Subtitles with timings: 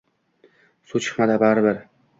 [0.93, 1.85] Suv chiqmadi bari bir.